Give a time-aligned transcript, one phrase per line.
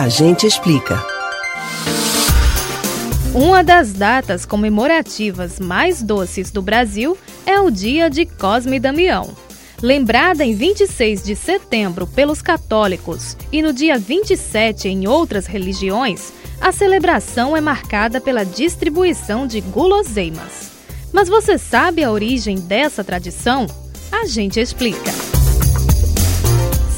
[0.00, 0.98] A gente explica.
[3.34, 9.36] Uma das datas comemorativas mais doces do Brasil é o dia de Cosme Damião.
[9.82, 16.72] Lembrada em 26 de setembro pelos católicos e no dia 27 em outras religiões, a
[16.72, 20.70] celebração é marcada pela distribuição de guloseimas.
[21.12, 23.66] Mas você sabe a origem dessa tradição?
[24.10, 25.29] A gente explica.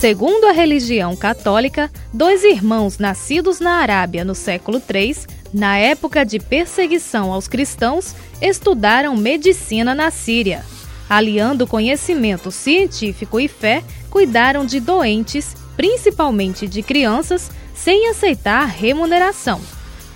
[0.00, 5.14] Segundo a religião católica, dois irmãos nascidos na Arábia no século III
[5.52, 10.64] na época de perseguição aos cristãos, estudaram medicina na Síria.
[11.06, 19.60] Aliando conhecimento científico e fé, cuidaram de doentes, principalmente de crianças, sem aceitar remuneração.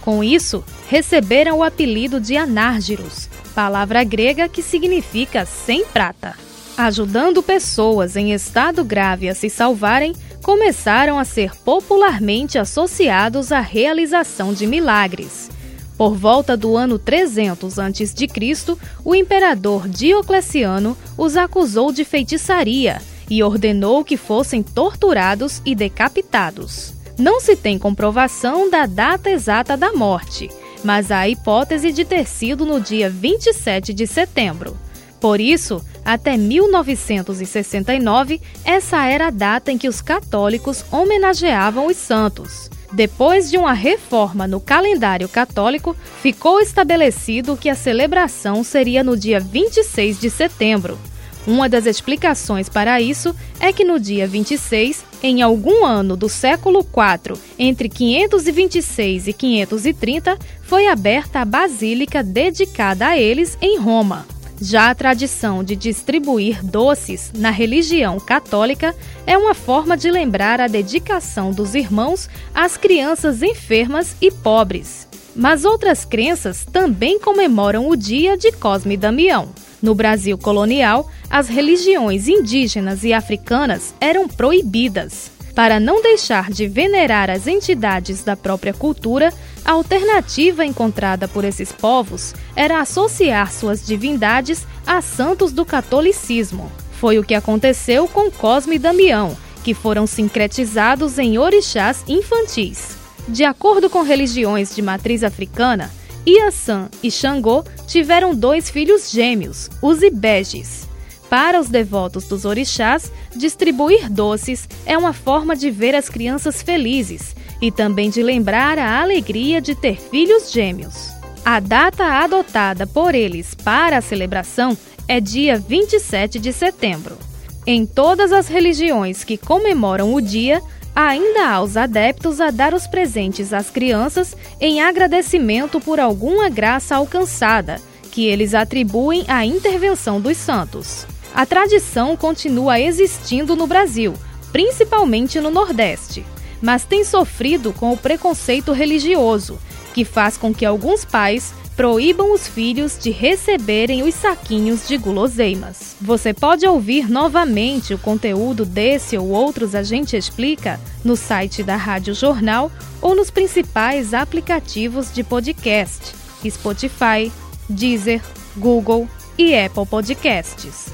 [0.00, 6.43] Com isso, receberam o apelido de anárgiros, palavra grega que significa sem prata.
[6.76, 14.52] Ajudando pessoas em estado grave a se salvarem, começaram a ser popularmente associados à realização
[14.52, 15.50] de milagres.
[15.96, 24.04] Por volta do ano 300 a.C., o imperador Diocleciano os acusou de feitiçaria e ordenou
[24.04, 26.92] que fossem torturados e decapitados.
[27.16, 30.50] Não se tem comprovação da data exata da morte,
[30.82, 34.76] mas há a hipótese de ter sido no dia 27 de setembro.
[35.20, 42.70] Por isso, até 1969, essa era a data em que os católicos homenageavam os santos.
[42.92, 49.40] Depois de uma reforma no calendário católico, ficou estabelecido que a celebração seria no dia
[49.40, 50.98] 26 de setembro.
[51.46, 56.80] Uma das explicações para isso é que no dia 26, em algum ano do século
[56.80, 64.26] IV, entre 526 e 530, foi aberta a basílica dedicada a eles em Roma.
[64.60, 68.94] Já a tradição de distribuir doces na religião católica
[69.26, 75.08] é uma forma de lembrar a dedicação dos irmãos às crianças enfermas e pobres.
[75.34, 79.48] Mas outras crenças também comemoram o dia de Cosme e Damião.
[79.82, 85.33] No Brasil colonial, as religiões indígenas e africanas eram proibidas.
[85.54, 89.32] Para não deixar de venerar as entidades da própria cultura,
[89.64, 96.70] a alternativa encontrada por esses povos era associar suas divindades a santos do catolicismo.
[97.00, 102.96] Foi o que aconteceu com Cosme e Damião, que foram sincretizados em orixás infantis.
[103.28, 105.90] De acordo com religiões de matriz africana,
[106.26, 110.88] Iaçã e Xangô tiveram dois filhos gêmeos, os Ibejes.
[111.34, 117.34] Para os devotos dos orixás, distribuir doces é uma forma de ver as crianças felizes
[117.60, 121.10] e também de lembrar a alegria de ter filhos gêmeos.
[121.44, 124.78] A data adotada por eles para a celebração
[125.08, 127.18] é dia 27 de setembro.
[127.66, 130.62] Em todas as religiões que comemoram o dia,
[130.94, 136.94] ainda há os adeptos a dar os presentes às crianças em agradecimento por alguma graça
[136.94, 137.80] alcançada,
[138.12, 141.12] que eles atribuem à intervenção dos santos.
[141.34, 144.14] A tradição continua existindo no Brasil,
[144.52, 146.24] principalmente no Nordeste,
[146.62, 149.58] mas tem sofrido com o preconceito religioso,
[149.92, 155.96] que faz com que alguns pais proíbam os filhos de receberem os saquinhos de guloseimas.
[156.00, 161.74] Você pode ouvir novamente o conteúdo desse ou outros A Gente Explica no site da
[161.74, 162.70] Rádio Jornal
[163.02, 166.14] ou nos principais aplicativos de podcast:
[166.48, 167.32] Spotify,
[167.68, 168.22] Deezer,
[168.56, 170.93] Google e Apple Podcasts.